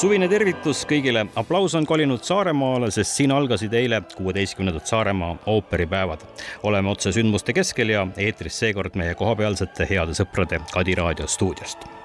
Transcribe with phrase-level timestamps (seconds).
[0.00, 1.26] Suvine tervitus kõigile.
[1.36, 6.24] aplaus on kolinud Saaremaale, sest siin algasid eile kuueteistkümnendad Saaremaa ooperipäevad.
[6.62, 11.99] oleme otse sündmuste keskel ja eetris seekord meie kohapealsete heade sõprade Kadi raadio stuudiost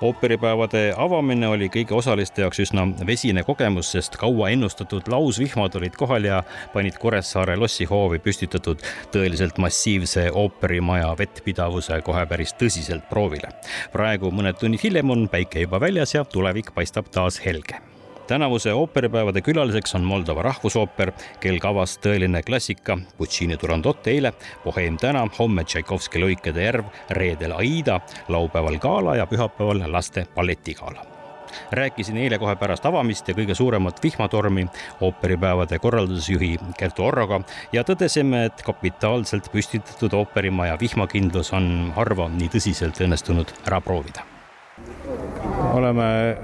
[0.00, 6.28] ooperipäevade avamine oli kõigi osaliste jaoks üsna vesine kogemus, sest kaua ennustatud lausvihmad olid kohal
[6.28, 13.54] ja panid Kuressaare lossihoovi püstitatud tõeliselt massiivse ooperimaja vettpidavuse kohe päris tõsiselt proovile.
[13.92, 17.93] praegu mõned tunnid hiljem on päike juba väljas ja tulevik paistab taas helge
[18.26, 24.32] tänavuse ooperipäevade külaliseks on Moldova Rahvusooper, kel kavas tõeline klassika, Puccini Turandot eile,
[24.64, 31.14] Boheem täna, homme Tšaikovski Lõikede järv, reedel Aida, laupäeval gala ja pühapäeval laste balletigala
[31.72, 34.66] rääkisin eile kohe pärast avamist ja kõige suuremat vihmatormi
[35.00, 37.40] ooperipäevade korraldusjuhi Kertu Orroga
[37.72, 44.26] ja tõdesime, et kapitaalselt püstitatud ooperimaja vihmakindlus on harva nii tõsiselt õnnestunud ära proovida.
[45.72, 46.36] oleme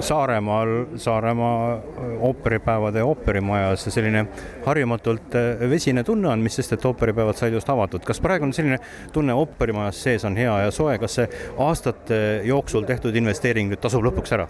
[0.00, 1.78] Saaremaal, Saaremaa
[2.20, 4.26] ooperipäevade ooperimajas selline
[4.64, 8.04] harjumatult äh, vesine tunne on, mis sest, et ooperipäevad said just avatud.
[8.04, 8.78] kas praegu on selline
[9.12, 11.26] tunne ooperimajas sees on hea ja soe, kas see
[11.64, 14.48] aastate jooksul tehtud investeering nüüd tasub lõpuks ära?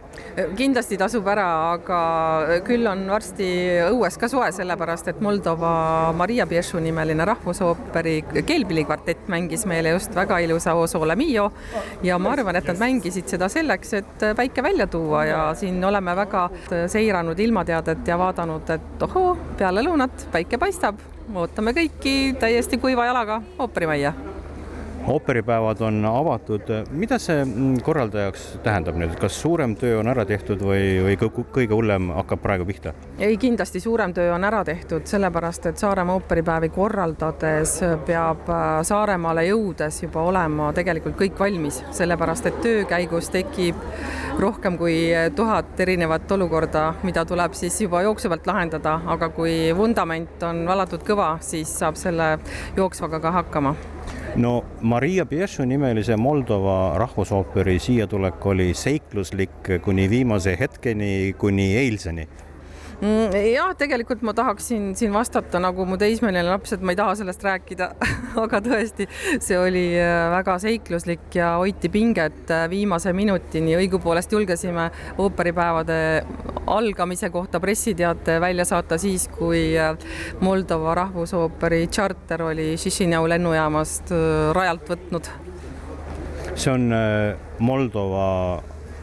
[0.59, 2.01] kindlasti tasub ära, aga
[2.67, 3.49] küll on varsti
[3.91, 10.41] õues ka soe, sellepärast et Moldova Maria Piešu nimeline rahvusooperi keelpillikvartett mängis meile just väga
[10.45, 11.51] ilusa O Sole Mio
[12.03, 15.85] ja ma arvan, et nad mängisid seda selleks, et päike välja tuua ja ja siin
[15.85, 16.47] oleme väga
[16.93, 21.03] seiranud ilmateadet ja vaadanud, et ohoo, peale lõunat päike paistab,
[21.35, 24.15] ootame kõiki täiesti kuiva jalaga ooperimajja
[25.09, 30.63] ooperipäevad on avatud, mida see mm, korraldajaks tähendab nüüd, kas suurem töö on ära tehtud
[30.67, 31.17] või, või
[31.55, 32.95] kõige hullem hakkab praegu pihta?
[33.19, 39.47] ei, kindlasti suurem töö on ära tehtud, sellepärast et Saaremaa ooperipäevi korraldades peab äh, Saaremaale
[39.49, 43.81] jõudes juba olema tegelikult kõik valmis, sellepärast et töö käigus tekib
[44.39, 44.97] rohkem kui
[45.37, 51.37] tuhat erinevat olukorda, mida tuleb siis juba jooksvalt lahendada, aga kui vundament on valatud kõva,
[51.41, 52.37] siis saab selle
[52.77, 53.77] jooksvaga ka hakkama
[54.35, 62.29] no Maria Piešu nimelise Moldova rahvusooperi siiatulek oli seikluslik kuni viimase hetkeni, kuni eilseni
[63.03, 67.43] jah, tegelikult ma tahaksin siin vastata nagu mu teismeline laps, et ma ei taha sellest
[67.45, 67.91] rääkida
[68.45, 69.07] aga tõesti,
[69.43, 74.89] see oli äh, väga seikluslik ja hoiti pinget äh, viimase minutini, õigupoolest julgesime
[75.23, 75.99] ooperipäevade
[76.73, 79.93] algamise kohta pressiteate välja saata siis, kui äh,
[80.41, 84.15] Moldova rahvusooperi tšarter oli Šišinjau lennujaamast
[84.57, 85.29] rajalt võtnud.
[86.57, 86.89] see on
[87.61, 88.27] Moldova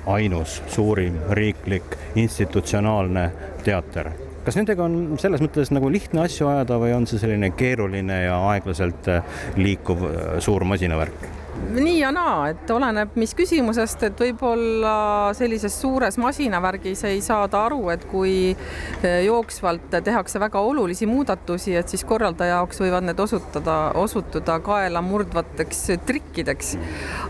[0.06, 3.30] ainus suurim riiklik institutsionaalne
[3.64, 4.12] teater.
[4.44, 8.42] kas nendega on selles mõttes nagu lihtne asju ajada või on see selline keeruline ja
[8.52, 9.08] aeglaselt
[9.56, 10.04] liikuv
[10.44, 11.43] suur masinavärk?
[11.74, 17.88] Nii ja naa, et oleneb, mis küsimusest, et võib-olla sellises suures masinavärgis ei saada aru,
[17.94, 23.78] et kui eh, jooksvalt tehakse väga olulisi muudatusi, et siis korraldaja jaoks võivad need osutada,
[24.00, 26.76] osutuda kaela murdvateks trikkideks.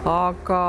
[0.10, 0.62] aga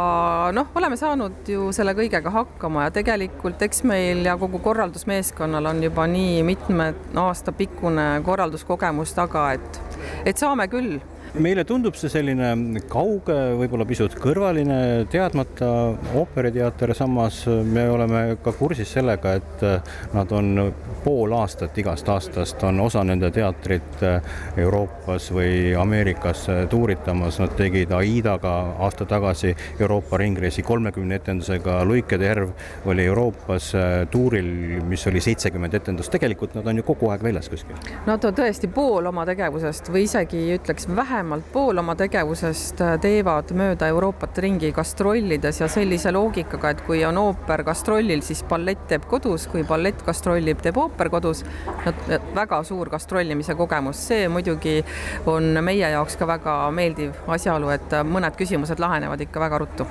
[0.54, 5.82] noh, oleme saanud ju selle kõigega hakkama ja tegelikult eks meil ja kogu korraldusmeeskonnal on
[5.82, 9.82] juba nii mitme aasta pikkune korralduskogemus taga, et,
[10.26, 11.00] et saame küll
[11.42, 15.66] meile tundub see selline kauge, võib-olla pisut kõrvaline, teadmata
[16.14, 19.64] ooperiteater, samas me oleme ka kursis sellega, et
[20.14, 20.68] nad on
[21.04, 24.04] pool aastat igast aastast on osa nende teatrit
[24.60, 28.54] Euroopas või Ameerikas tuuritamas, nad tegid Aidaga
[28.86, 32.54] aasta tagasi Euroopa ringreisi kolmekümne etendusega, Luikede järv
[32.86, 33.72] oli Euroopas
[34.10, 34.52] tuuril,
[34.86, 37.74] mis oli seitsekümmend etendust, tegelikult nad on ju kogu aeg väljas kuskil.
[38.06, 42.98] Nad on tõesti pool oma tegevusest või isegi ütleks vähem vähemalt pool oma tegevusest äh,
[43.00, 48.82] teevad mööda Euroopat ringi gastrollides ja sellise loogikaga, et kui on ooper gastrollil, siis ballett
[48.90, 51.44] teeb kodus, kui ballett gastrollib, teeb ooper kodus.
[52.34, 54.82] väga suur gastrollimise kogemus, see muidugi
[55.26, 59.86] on meie jaoks ka väga meeldiv asjaolu, et mõned küsimused lahenevad ikka väga ruttu.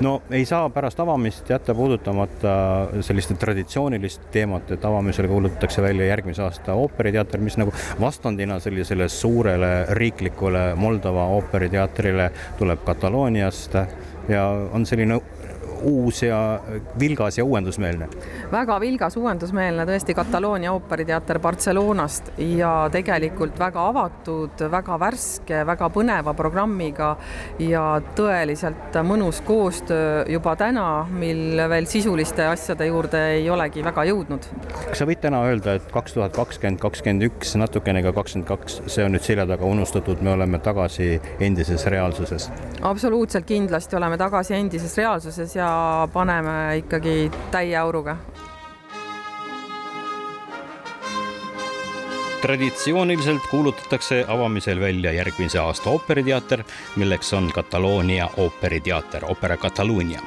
[0.00, 2.54] no ei saa pärast avamist jätta puudutamata
[3.00, 9.86] sellist traditsioonilist teemat, et avamisel kuulutatakse välja järgmise aasta ooperiteater, mis nagu vastandina sellisele suurele
[9.94, 13.74] riiklikule Moldova ooperiteatrile tuleb Katalooniast.
[14.28, 15.20] Ja on selline
[15.84, 16.60] uus ja
[17.00, 18.08] vilgas ja uuendusmeelne.
[18.52, 26.34] väga vilgas, uuendusmeelne tõesti Kataloonia ooperiteater Barcelonast ja tegelikult väga avatud, väga värske, väga põneva
[26.34, 27.14] programmiga
[27.58, 27.84] ja
[28.16, 34.48] tõeliselt mõnus koostöö juba täna, mil veel sisuliste asjade juurde ei olegi väga jõudnud.
[34.88, 38.80] kas sa võid täna öelda, et kaks tuhat kakskümmend, kakskümmend üks, natukene ka kakskümmend kaks,
[38.86, 42.50] see on nüüd selja taga unustatud, me oleme tagasi endises reaalsuses?
[42.82, 45.73] absoluutselt kindlasti oleme tagasi endises reaalsuses ja
[46.12, 48.16] paneme ikkagi täie auruga.
[52.44, 56.64] traditsiooniliselt kuulutatakse avamisel välja järgmise aasta ooperiteater,
[56.96, 60.20] milleks on Kataloonia ooperiteater, Opera Catalunya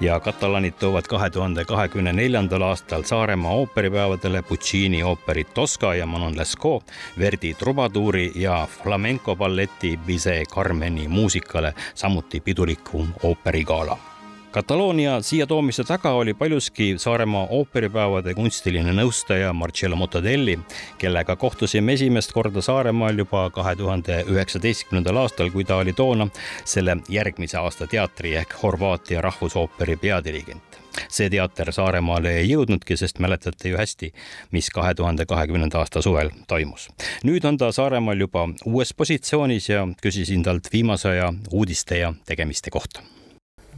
[0.00, 6.36] ja katalaanid toovad kahe tuhande kahekümne neljandal aastal Saaremaa ooperipäevadele Puccini ooperid Tosca ja Manon
[6.36, 6.84] Lescaut,
[7.18, 14.11] Verdi Trubaduuri ja flamenco balleti Bise Carmeni muusikale, samuti pidulikum ooperigala
[14.52, 20.58] Kataloonia siia toomise taga oli paljuski Saaremaa ooperipäevade kunstiline nõustaja Marcello Mottadelli,
[21.00, 26.26] kellega kohtusime esimest korda Saaremaal juba kahe tuhande üheksateistkümnendal aastal, kui ta oli toona
[26.64, 30.76] selle järgmise aasta teatri ehk Horvaatia rahvusooperi peadirigent
[31.08, 34.12] see teater Saaremaale ei jõudnudki, sest mäletate ju hästi,
[34.52, 36.90] mis kahe tuhande kahekümnenda aasta suvel toimus.
[37.24, 42.70] nüüd on ta Saaremaal juba uues positsioonis ja küsisin talt viimase aja uudiste ja tegemiste
[42.70, 43.00] kohta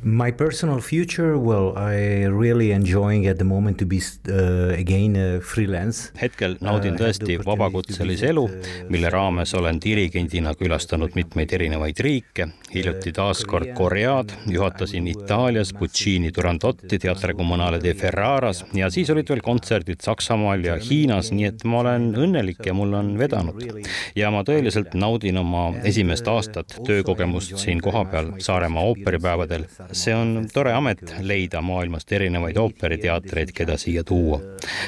[0.06, 5.41] My personal future, well, I really enjoying at the moment to be uh, again uh,
[5.41, 6.11] freelance.
[6.21, 12.51] hetkel naudin uh, tõesti vabakutselise elu, uh, mille raames olen dirigendina külastanud mitmeid erinevaid riike,
[12.75, 19.33] hiljuti taas kord Koread, juhatasin Itaalias Puccini Turandotti Teater Comunale de Ferraras ja siis olid
[19.33, 23.65] veel kontserdid Saksamaal ja Hiinas, nii et ma olen õnnelik ja mul on vedanud.
[24.12, 30.73] ja ma tõeliselt naudin oma esimest aastat töökogemust siin kohapeal Saaremaa ooperipäevadel see on tore
[30.73, 34.41] amet leida maailmast erinevaid ooperiteatreid, keda siia tuua.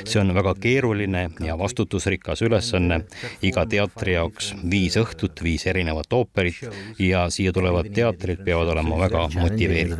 [0.04, 3.00] see on väga keeruline ja vastutusrikas ülesanne.
[3.42, 6.54] iga teatri jaoks viis õhtut, viis erinevat ooperit
[6.98, 9.96] ja siia tulevad teatrid peavad olema väga motiveeritud.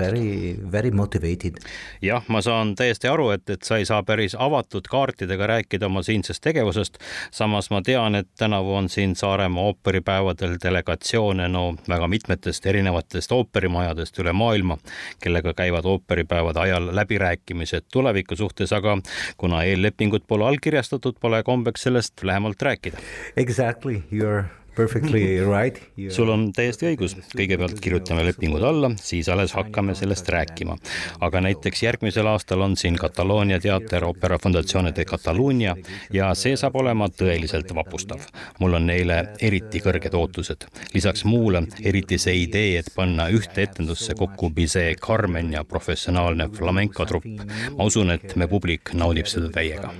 [2.02, 6.02] jah, ma saan täiesti aru, et, et sa ei saa päris avatud kaartidega rääkida oma
[6.02, 6.98] siinsest tegevusest.
[7.30, 14.18] samas ma tean, et tänavu on siin Saaremaa ooperipäevadel delegatsioone no väga mitmetest erinevatest ooperimajadest
[14.18, 14.78] üle maailma
[15.22, 18.98] kellega käivad ooperipäevade ajal läbirääkimised tuleviku suhtes, aga
[19.36, 22.98] kuna eellepingut pole allkirjastatud, pole kombeks sellest lähemalt rääkida.
[23.36, 24.44] Exactly, you are
[24.76, 25.80] perfectly right.
[26.10, 30.76] sul on täiesti õigus, kõigepealt kirjutame lepingud alla, siis alles hakkame sellest rääkima.
[31.20, 35.76] aga näiteks järgmisel aastal on siin Kataloonia teater Opera Fundazione de Catalunya
[36.12, 38.20] ja see saab olema tõeliselt vapustav.
[38.60, 40.68] mul on neile eriti kõrged ootused.
[40.94, 47.04] lisaks muule eriti see idee, et panna ühte etendusse kokku Bizet, Carmen ja professionaalne flamenco
[47.04, 47.26] trupp.
[47.78, 49.92] ma usun, et me publik naudib seda täiega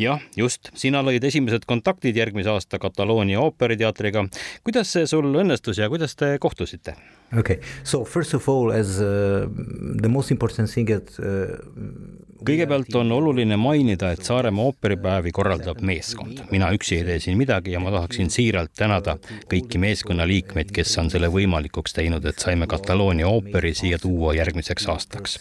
[0.00, 4.26] jah, just, sina lõid esimesed kontaktid järgmise aasta Kataloonia ooperiteatriga.
[4.66, 6.96] kuidas see sul õnnestus ja kuidas te kohtusite?
[7.38, 9.46] Okay, so first of all, as uh,
[10.02, 11.58] the most important thing that uh,
[12.44, 16.42] kõigepealt on oluline mainida, et Saaremaa ooperipäevi korraldab meeskond.
[16.50, 19.16] mina üksi ei tee siin midagi ja ma tahaksin siiralt tänada
[19.48, 25.38] kõiki meeskonnaliikmeid, kes on selle võimalikuks teinud, et saime Kataloonia ooperi siia tuua järgmiseks aastaks.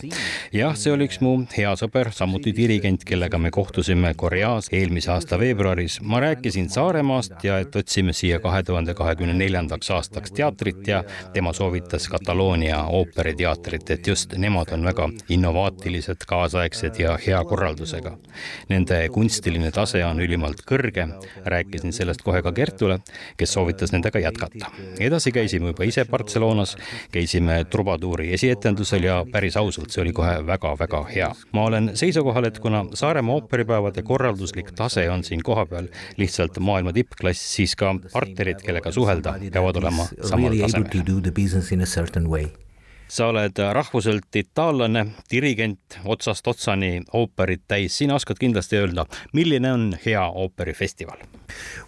[0.54, 5.40] jah, see oli üks mu hea sõber, samuti dirigent, kellega me kohtusime Koreas eelmise aasta
[5.40, 6.00] veebruaris.
[6.02, 11.54] ma rääkisin Saaremaast ja et otsime siia kahe tuhande kahekümne neljandaks aastaks teatrit ja tema
[11.54, 18.16] soovitas Kataloonia ooperiteatrit, et just nemad on väga innovaatilised, kaasaegsed ja hea korraldusega.
[18.70, 21.08] Nende kunstiline tase on ülimalt kõrge,
[21.46, 23.00] rääkisin sellest kohe ka Kertule,
[23.38, 24.72] kes soovitas nendega jätkata.
[25.00, 26.76] edasi käisime juba ise Barcelonas,
[27.12, 31.32] käisime Trubaduuri esietendusel ja päris ausalt, see oli kohe väga-väga hea.
[31.52, 37.56] ma olen seisukohal, et kuna Saaremaa ooperipäevade korralduslik tase on siin kohapeal lihtsalt maailma tippklass,
[37.56, 40.90] siis ka partnerid, kellega suhelda, peavad olema samal tasemel
[43.14, 49.06] sa oled rahvuselt itaallane, dirigent otsast otsani ooperit täis, sina oskad kindlasti öelda,
[49.38, 51.22] milline on hea ooperifestival?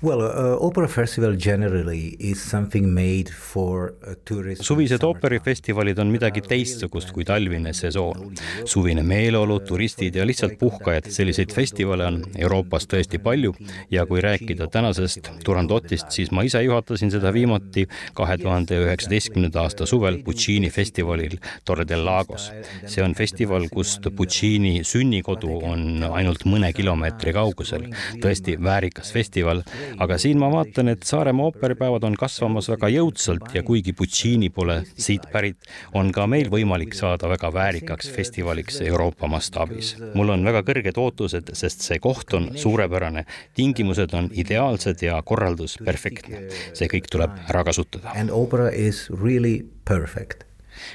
[0.03, 3.95] Well, uh, opera festival generally is something made for
[4.27, 4.67] tourists.
[4.67, 8.35] suvised ooperifestivalid on midagi teistsugust kui talvine sesoon.
[8.65, 13.55] suvine meeleolu, turistid ja lihtsalt puhkajad, selliseid festivale on Euroopas tõesti palju
[13.89, 19.89] ja kui rääkida tänasest Turandotist, siis ma ise juhatasin seda viimati kahe tuhande üheksateistkümnenda aasta
[19.89, 22.51] suvel Puccini festivalil festivalil Torre del Lagos.
[22.85, 27.87] see on festival, kust Puccini sünnikodu on ainult mõne kilomeetri kaugusel.
[28.21, 29.63] tõesti väärikas festival,
[29.99, 34.83] aga siin ma vaatan, et Saaremaa ooperipäevad on kasvamas väga jõudsalt ja kuigi Puccini pole
[34.97, 35.57] siit pärit,
[35.93, 39.95] on ka meil võimalik saada väga väärikaks festivaliks Euroopa mastaabis.
[40.13, 45.77] mul on väga kõrged ootused, sest see koht on suurepärane, tingimused on ideaalsed ja korraldus
[45.83, 46.47] perfektne.
[46.73, 48.11] see kõik tuleb ära kasutada.
[48.15, 50.45] And opera is really perfect.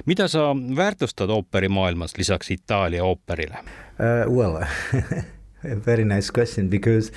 [0.07, 4.37] Mida sa väärtustad ooperimaailmas lisaks Itaalia ooperile uh,?
[4.37, 4.65] Well
[5.87, 7.13] very nice question because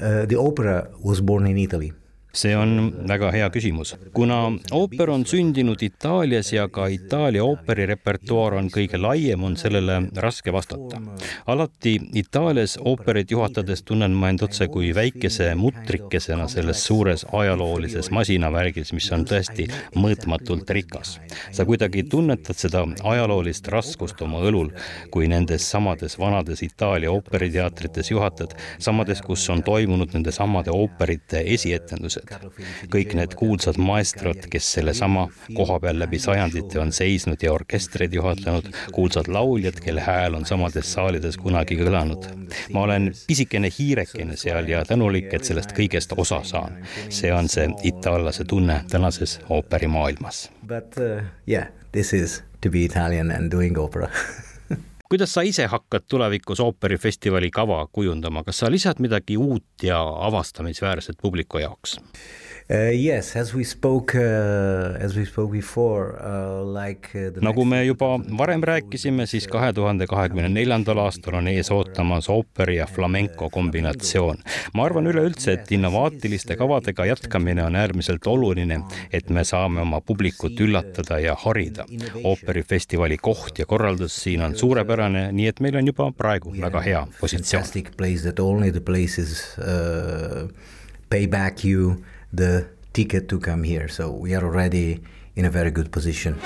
[0.00, 1.92] uh, the opera was born in Italy
[2.36, 3.94] see on väga hea küsimus.
[4.12, 10.02] kuna ooper on sündinud Itaalias ja ka Itaalia ooperi repertuaar on kõige laiem, on sellele
[10.16, 11.00] raske vastata.
[11.46, 18.92] alati Itaalias ooperit juhatades tunnen ma end otse kui väikese mutrikesena selles suures ajaloolises masinavärgis,
[18.92, 21.20] mis on tõesti mõõtmatult rikas.
[21.52, 24.70] sa kuidagi tunnetad seda ajaloolist raskust oma õlul,
[25.10, 32.25] kui nendes samades vanades Itaalia ooperiteatrites juhatad, samades, kus on toimunud nende samade ooperite esietendused
[32.26, 32.88] teised.
[32.92, 38.70] kõik need kuulsad maestrod, kes sellesama koha peal läbi sajandite on seisnud ja orkestreid juhatanud,
[38.92, 42.28] kuulsad lauljad, kelle hääl on samades saalides kunagi kõlanud.
[42.72, 46.82] ma olen pisikene hiirekene seal ja tänulik, et sellest kõigest osa saan.
[47.08, 50.50] see on see itaallase tunne tänases ooperimaailmas.
[50.66, 54.08] But uh, yeah, this is to be Italian and doing opera
[55.08, 61.16] kuidas sa ise hakkad tulevikus ooperifestivali kava kujundama, kas sa lisad midagi uut ja avastamisväärset
[61.22, 62.00] publiku jaoks?
[62.68, 68.18] Uh, yes, as we spoke uh,, as we spoke before uh, like nagu me juba
[68.38, 74.42] varem rääkisime, siis kahe tuhande kahekümne neljandal aastal on ees ootamas ooperi ja flamenco kombinatsioon.
[74.74, 78.80] ma arvan üleüldse, et innovaatiliste kavadega jätkamine on äärmiselt oluline,
[79.12, 81.86] et me saame oma publikut üllatada ja harida.
[82.24, 87.06] ooperifestivali koht ja korraldus siin on suurepärane, nii et meil on juba praegu väga hea
[87.20, 87.62] positsioon.
[91.08, 91.94] Pay back you
[92.34, 95.00] the ticket to come here, so we are already
[95.36, 96.36] in a very good position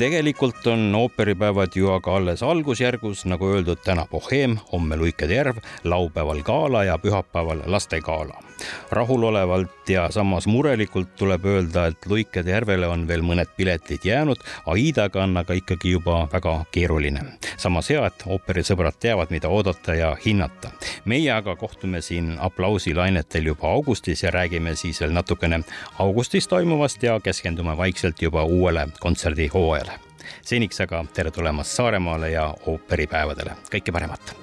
[0.00, 6.40] tegelikult on ooperipäevad ju aga alles algusjärgus, nagu öeldud, täna Boheem, homme Luikede järv, laupäeval
[6.42, 8.40] gala ja pühapäeval lastegala.
[8.90, 15.22] Rahulolevalt ja samas murelikult tuleb öelda, et Luikede järvele on veel mõned piletid jäänud, Aidaga
[15.24, 17.20] on aga ikkagi juba väga keeruline.
[17.56, 20.70] samas hea, et ooperisõbrad teavad, mida oodata ja hinnata.
[21.04, 25.64] meie aga kohtume siin aplausilainetel juba augustis ja räägime siis veel natukene
[25.98, 30.10] augustis toimuvast ja keskendume vaikselt juba uuele kontserdihooajale
[30.42, 34.36] seniks aga tere tulemast Saaremaale ja ooperipäevadele, kõike paremat.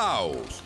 [0.00, 0.59] Aplaus